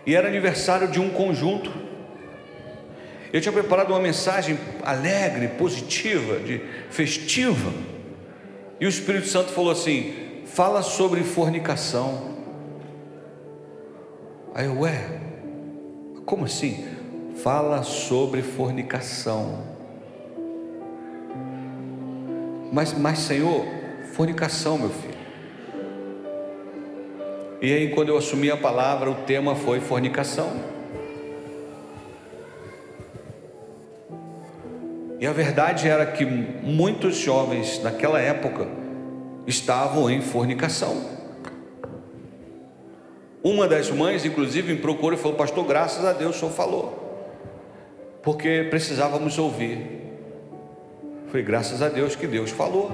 [0.05, 1.71] E era aniversário de um conjunto.
[3.31, 7.71] Eu tinha preparado uma mensagem alegre, positiva, de festiva.
[8.79, 12.35] E o Espírito Santo falou assim: "Fala sobre fornicação".
[14.53, 15.19] Aí eu, ué,
[16.25, 16.85] como assim?
[17.41, 19.75] Fala sobre fornicação.
[22.71, 23.65] Mas, mas Senhor,
[24.13, 25.15] fornicação, meu filho.
[27.61, 30.51] E aí, quando eu assumi a palavra, o tema foi fornicação.
[35.19, 38.67] E a verdade era que muitos jovens naquela época
[39.47, 41.15] estavam em fornicação.
[43.43, 47.39] Uma das mães, inclusive, me procurou e falou: Pastor, graças a Deus o senhor falou,
[48.21, 50.04] porque precisávamos ouvir.
[51.27, 52.91] Foi graças a Deus que Deus falou.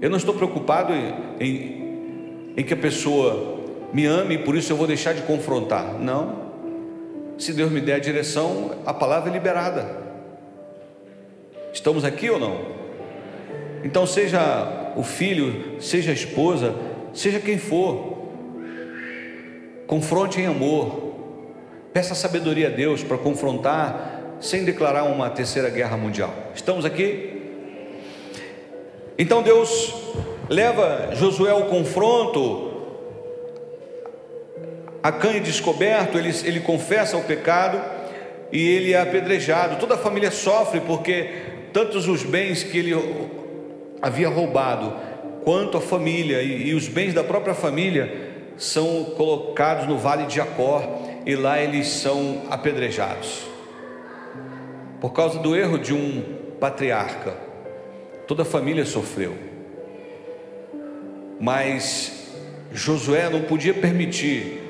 [0.00, 3.60] Eu não estou preocupado em, em, em que a pessoa
[3.92, 5.98] me ame e por isso eu vou deixar de confrontar.
[6.00, 6.42] Não.
[7.38, 10.02] Se Deus me der a direção, a palavra é liberada.
[11.72, 12.82] Estamos aqui ou não?
[13.84, 16.74] Então, seja o filho, seja a esposa,
[17.12, 18.28] seja quem for,
[19.86, 21.14] confronte em amor,
[21.92, 24.11] peça sabedoria a Deus para confrontar
[24.42, 26.34] sem declarar uma terceira guerra mundial.
[26.54, 27.40] Estamos aqui?
[29.16, 29.94] Então Deus
[30.48, 32.70] leva Josué ao confronto,
[35.02, 37.80] a cã é descoberto, ele, ele confessa o pecado
[38.50, 39.76] e ele é apedrejado.
[39.76, 41.30] Toda a família sofre porque
[41.72, 42.92] tantos os bens que ele
[44.00, 44.92] havia roubado
[45.44, 50.36] quanto a família e, e os bens da própria família são colocados no vale de
[50.36, 53.51] Jacó e lá eles são apedrejados.
[55.02, 56.22] Por causa do erro de um
[56.60, 57.32] patriarca,
[58.28, 59.34] toda a família sofreu.
[61.40, 62.30] Mas
[62.70, 64.60] Josué não podia permitir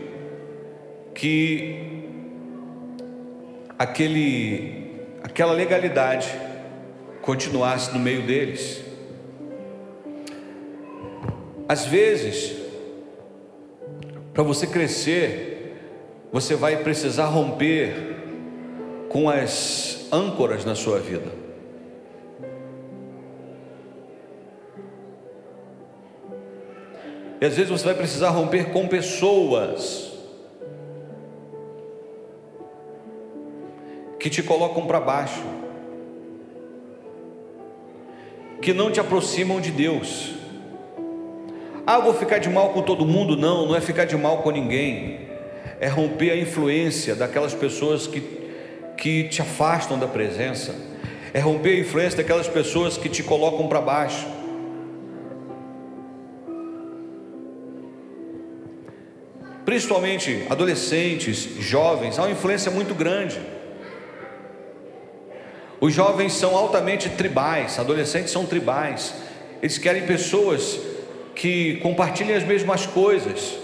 [1.14, 2.06] que
[3.78, 6.28] aquele aquela legalidade
[7.20, 8.82] continuasse no meio deles.
[11.68, 12.56] Às vezes,
[14.32, 15.76] para você crescer,
[16.32, 18.11] você vai precisar romper
[19.12, 21.30] com as âncoras na sua vida.
[27.40, 30.12] E às vezes você vai precisar romper com pessoas
[34.18, 35.42] que te colocam para baixo,
[38.62, 40.34] que não te aproximam de Deus.
[41.84, 43.36] Ah, vou ficar de mal com todo mundo.
[43.36, 45.28] Não, não é ficar de mal com ninguém.
[45.80, 48.20] É romper a influência daquelas pessoas que,
[48.96, 50.74] que te afastam da presença.
[51.34, 54.26] É romper a influência daquelas pessoas que te colocam para baixo.
[59.64, 63.40] Principalmente adolescentes, jovens, há uma influência muito grande.
[65.80, 69.14] Os jovens são altamente tribais, adolescentes são tribais.
[69.60, 70.78] Eles querem pessoas
[71.34, 73.58] que compartilhem as mesmas coisas,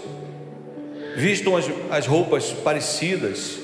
[1.16, 3.58] vistam as, as roupas parecidas,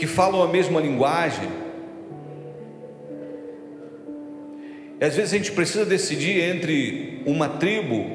[0.00, 1.46] que falam a mesma linguagem.
[4.98, 8.10] E às vezes a gente precisa decidir entre uma tribo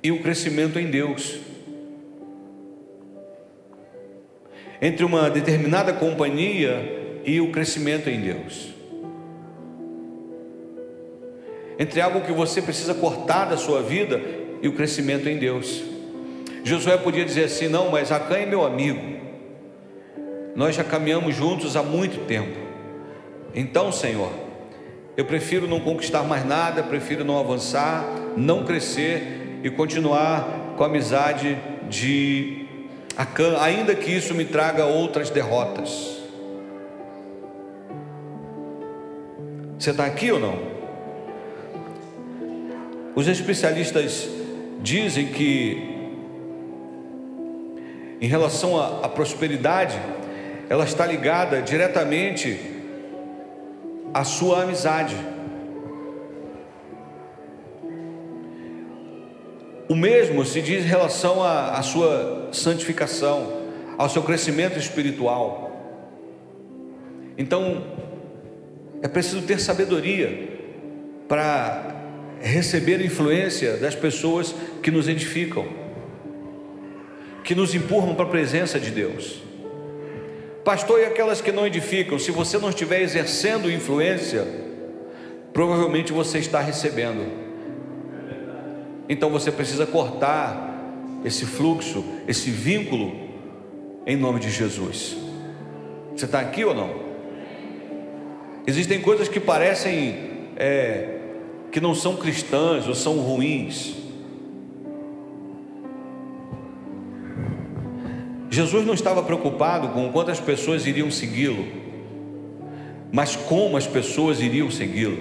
[0.00, 1.40] e o crescimento em Deus.
[4.80, 8.78] Entre uma determinada companhia e o crescimento em Deus
[11.78, 14.20] entre algo que você precisa cortar da sua vida
[14.60, 15.80] e o crescimento em Deus.
[16.64, 19.17] Josué podia dizer assim: não, mas Acã é meu amigo,
[20.58, 22.58] nós já caminhamos juntos há muito tempo.
[23.54, 24.32] Então, Senhor,
[25.18, 28.04] Eu prefiro não conquistar mais nada, prefiro não avançar,
[28.36, 32.66] não crescer e continuar com a amizade de
[33.16, 36.22] Acã, ainda que isso me traga outras derrotas.
[39.76, 40.56] Você está aqui ou não?
[43.16, 44.28] Os especialistas
[44.80, 46.12] dizem que,
[48.20, 49.98] em relação à, à prosperidade,
[50.68, 52.58] ela está ligada diretamente
[54.12, 55.16] à sua amizade.
[59.88, 63.62] O mesmo se diz em relação à, à sua santificação,
[63.96, 65.64] ao seu crescimento espiritual.
[67.38, 67.82] Então,
[69.00, 70.48] é preciso ter sabedoria
[71.26, 71.96] para
[72.40, 75.66] receber influência das pessoas que nos edificam,
[77.42, 79.47] que nos empurram para a presença de Deus.
[80.68, 84.46] Pastor, e aquelas que não edificam, se você não estiver exercendo influência,
[85.50, 87.26] provavelmente você está recebendo.
[89.08, 90.78] Então você precisa cortar
[91.24, 93.16] esse fluxo, esse vínculo,
[94.06, 95.16] em nome de Jesus.
[96.14, 97.00] Você está aqui ou não?
[98.66, 101.18] Existem coisas que parecem é,
[101.72, 103.94] que não são cristãs ou são ruins.
[108.58, 111.64] Jesus não estava preocupado com quantas pessoas iriam segui-lo,
[113.12, 115.16] mas como as pessoas iriam segui-lo.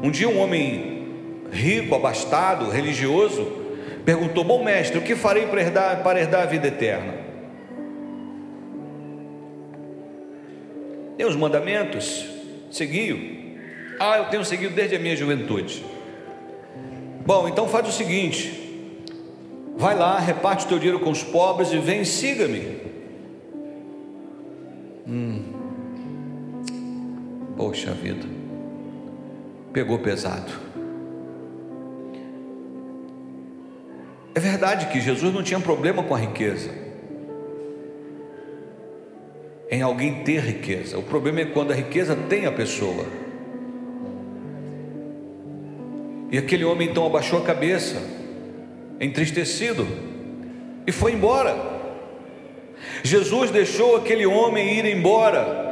[0.00, 1.08] Um dia, um homem
[1.50, 3.44] rico, abastado, religioso,
[4.04, 7.14] perguntou: Bom mestre, o que farei para herdar, para herdar a vida eterna?
[11.16, 12.26] Tem os mandamentos,
[12.70, 13.18] seguiu.
[13.98, 15.84] Ah, eu tenho seguido desde a minha juventude.
[17.26, 18.69] Bom, então faz o seguinte:
[19.76, 22.78] vai lá, reparte o teu dinheiro com os pobres e vem, siga-me.
[25.06, 25.42] Hum.
[27.56, 28.26] Poxa vida,
[29.72, 30.52] pegou pesado.
[34.34, 36.90] É verdade que Jesus não tinha problema com a riqueza
[39.70, 40.98] em alguém ter riqueza.
[40.98, 43.06] O problema é quando a riqueza tem a pessoa.
[46.30, 48.02] E aquele homem então abaixou a cabeça,
[49.00, 49.88] entristecido,
[50.86, 51.56] e foi embora.
[53.02, 55.68] Jesus deixou aquele homem ir embora.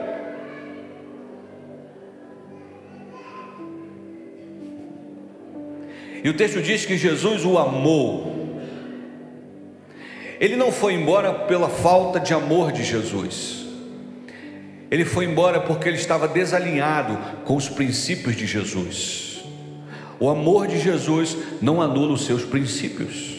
[6.23, 8.59] E o texto diz que Jesus o amou.
[10.41, 13.67] Ele não foi embora pela falta de amor de Jesus.
[14.91, 19.28] Ele foi embora porque ele estava desalinhado com os princípios de Jesus.
[20.21, 23.39] O amor de Jesus não anula os seus princípios.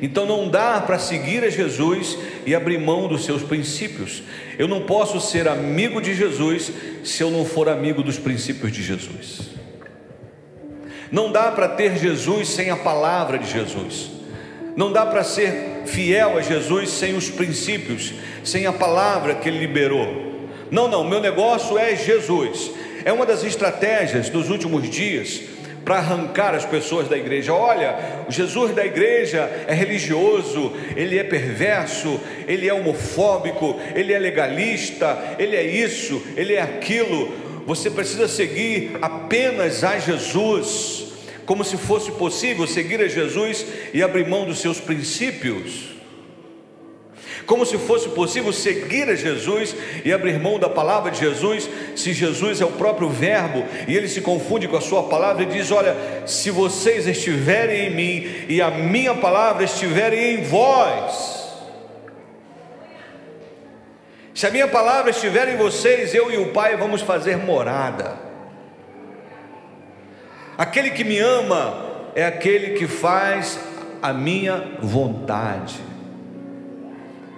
[0.00, 4.22] Então não dá para seguir a Jesus e abrir mão dos seus princípios.
[4.58, 6.70] Eu não posso ser amigo de Jesus
[7.02, 9.50] se eu não for amigo dos princípios de Jesus.
[11.10, 14.10] Não dá para ter Jesus sem a palavra de Jesus.
[14.76, 18.12] Não dá para ser fiel a Jesus sem os princípios,
[18.44, 20.26] sem a palavra que ele liberou.
[20.70, 22.72] Não, não, meu negócio é Jesus.
[23.06, 25.40] É uma das estratégias dos últimos dias
[25.84, 27.54] para arrancar as pessoas da igreja.
[27.54, 34.18] Olha, o Jesus da igreja é religioso, ele é perverso, ele é homofóbico, ele é
[34.18, 37.32] legalista, ele é isso, ele é aquilo.
[37.64, 41.04] Você precisa seguir apenas a Jesus
[41.46, 45.95] como se fosse possível seguir a Jesus e abrir mão dos seus princípios.
[47.46, 49.74] Como se fosse possível seguir a Jesus
[50.04, 54.08] e abrir mão da palavra de Jesus, se Jesus é o próprio Verbo e ele
[54.08, 58.60] se confunde com a Sua palavra e diz: Olha, se vocês estiverem em mim e
[58.60, 61.36] a minha palavra estiverem em vós,
[64.34, 68.18] se a minha palavra estiver em vocês, eu e o Pai vamos fazer morada.
[70.58, 73.58] Aquele que me ama é aquele que faz
[74.02, 75.95] a minha vontade.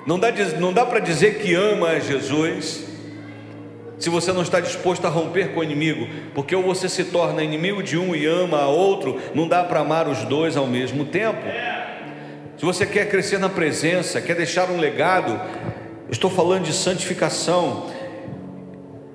[0.07, 0.29] Não dá,
[0.59, 2.87] não dá para dizer que ama a Jesus
[3.99, 7.43] se você não está disposto a romper com o inimigo, porque ou você se torna
[7.43, 11.05] inimigo de um e ama a outro, não dá para amar os dois ao mesmo
[11.05, 11.43] tempo.
[12.57, 15.41] Se você quer crescer na presença, quer deixar um legado,
[16.09, 17.91] estou falando de santificação,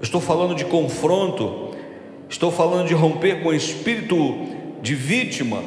[0.01, 1.63] estou falando de confronto,
[2.33, 4.15] Estou falando de romper com o espírito
[4.81, 5.61] de vítima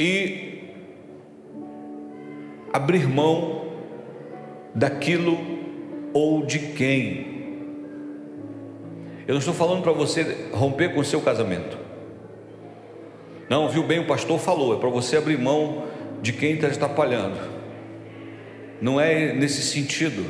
[0.00, 0.64] e
[2.72, 3.59] abrir mão
[4.74, 5.38] daquilo
[6.12, 7.30] ou de quem.
[9.26, 11.78] Eu não estou falando para você romper com o seu casamento.
[13.48, 15.84] Não, viu bem, o pastor falou, é para você abrir mão
[16.22, 17.38] de quem está atrapalhando.
[18.80, 20.24] Não é nesse sentido.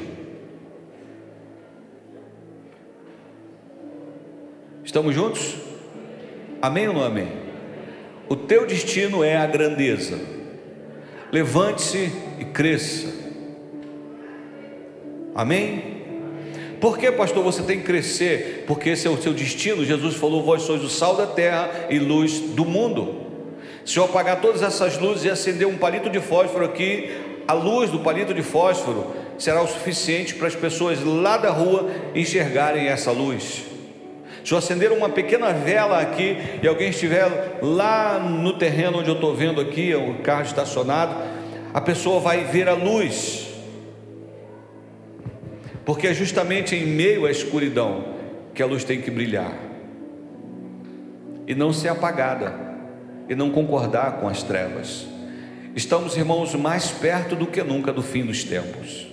[4.84, 5.56] Estamos juntos?
[6.60, 7.28] Amém ou não amém?
[8.28, 10.18] O teu destino é a grandeza.
[11.32, 13.19] Levante-se e cresça.
[15.40, 16.02] Amém?
[16.82, 18.64] Por que, pastor, você tem que crescer?
[18.66, 19.86] Porque esse é o seu destino.
[19.86, 23.14] Jesus falou: Vós sois o sal da terra e luz do mundo.
[23.86, 27.10] Se eu apagar todas essas luzes e acender um palito de fósforo aqui,
[27.48, 31.88] a luz do palito de fósforo será o suficiente para as pessoas lá da rua
[32.14, 33.64] enxergarem essa luz.
[34.44, 39.14] Se eu acender uma pequena vela aqui e alguém estiver lá no terreno onde eu
[39.14, 41.14] estou vendo aqui, o carro estacionado,
[41.72, 43.49] a pessoa vai ver a luz,
[45.90, 48.14] porque é justamente em meio à escuridão
[48.54, 49.52] que a luz tem que brilhar
[51.48, 52.54] e não ser apagada
[53.28, 55.04] e não concordar com as trevas.
[55.74, 59.08] Estamos, irmãos, mais perto do que nunca do fim dos tempos.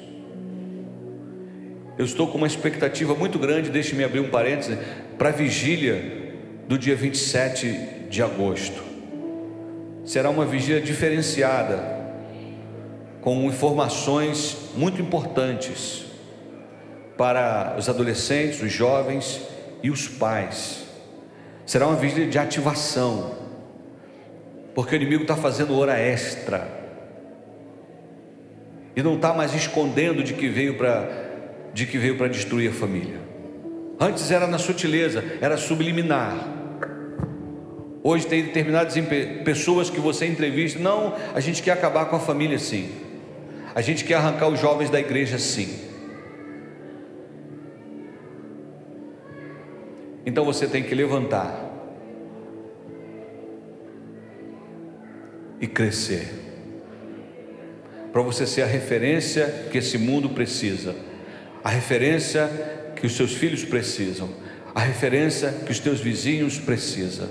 [1.97, 4.77] Eu estou com uma expectativa muito grande, deixe-me abrir um parêntese,
[5.17, 6.35] para a vigília
[6.67, 8.83] do dia 27 de agosto.
[10.05, 11.81] Será uma vigília diferenciada,
[13.19, 16.05] com informações muito importantes
[17.17, 19.41] para os adolescentes, os jovens
[19.81, 20.85] e os pais.
[21.65, 23.35] Será uma vigília de ativação,
[24.75, 26.77] porque o inimigo está fazendo hora extra
[28.95, 31.25] e não está mais escondendo de que veio para
[31.73, 33.19] de que veio para destruir a família.
[33.99, 36.35] Antes era na sutileza, era subliminar.
[38.03, 38.95] Hoje tem determinadas
[39.43, 42.89] pessoas que você entrevista, não, a gente quer acabar com a família sim.
[43.75, 45.86] A gente quer arrancar os jovens da igreja sim.
[50.27, 51.57] Então você tem que levantar
[55.61, 56.27] e crescer.
[58.11, 60.93] Para você ser a referência que esse mundo precisa
[61.63, 62.49] a referência
[62.95, 64.29] que os seus filhos precisam,
[64.73, 67.27] a referência que os teus vizinhos precisam.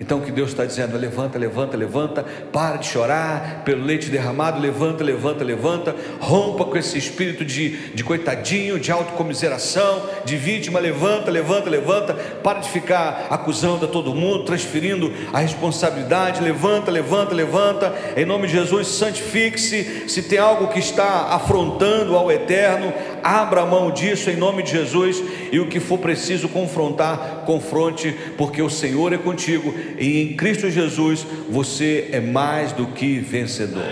[0.00, 4.10] Então o que Deus está dizendo é levanta, levanta, levanta, para de chorar pelo leite
[4.10, 10.80] derramado, levanta, levanta, levanta, rompa com esse espírito de, de coitadinho, de autocomiseração, de vítima,
[10.80, 17.32] levanta, levanta, levanta, para de ficar acusando a todo mundo, transferindo a responsabilidade, levanta, levanta,
[17.32, 22.92] levanta, em nome de Jesus, santifique-se, se tem algo que está afrontando ao eterno,
[23.24, 28.14] abra a mão disso em nome de Jesus, e o que for preciso confrontar, confronte,
[28.36, 33.82] porque o Senhor é contigo e em Cristo Jesus você é mais do que vencedor.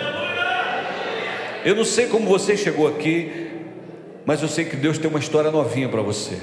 [1.65, 3.49] Eu não sei como você chegou aqui,
[4.27, 6.37] mas eu sei que Deus tem uma história novinha para você.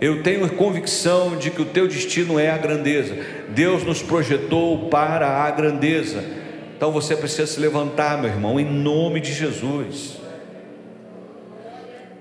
[0.00, 3.16] Eu tenho convicção de que o teu destino é a grandeza.
[3.48, 6.22] Deus nos projetou para a grandeza.
[6.76, 10.23] Então você precisa se levantar, meu irmão, em nome de Jesus.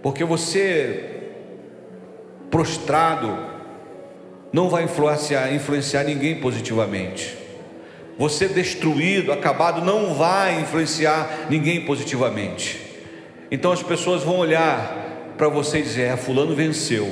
[0.03, 1.11] Porque você
[2.51, 3.35] prostrado
[4.51, 7.35] não vai influenciar, influenciar ninguém positivamente.
[8.19, 12.79] Você destruído, acabado, não vai influenciar ninguém positivamente.
[13.49, 17.11] Então as pessoas vão olhar para você e dizer: é, Fulano venceu,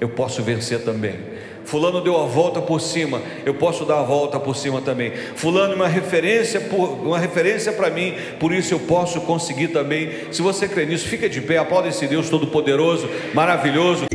[0.00, 1.35] eu posso vencer também.
[1.66, 5.12] Fulano deu a volta por cima, eu posso dar a volta por cima também.
[5.34, 10.32] Fulano é uma referência, uma referência para mim, por isso eu posso conseguir também.
[10.32, 14.06] Se você crê nisso, fica de pé, aplauda esse Deus Todo-Poderoso, maravilhoso.